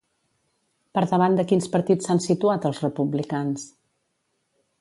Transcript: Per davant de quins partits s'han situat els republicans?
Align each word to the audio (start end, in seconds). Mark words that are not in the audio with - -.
Per 0.97 1.03
davant 1.11 1.37
de 1.39 1.45
quins 1.51 1.69
partits 1.75 2.09
s'han 2.09 2.23
situat 2.29 2.67
els 2.71 2.83
republicans? 2.87 3.71